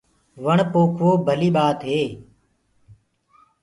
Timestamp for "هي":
1.89-2.01